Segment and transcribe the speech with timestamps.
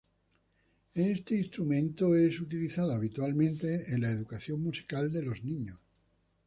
[0.95, 5.79] Este instrumento es utilizado habitualmente en la educación musical de los niños.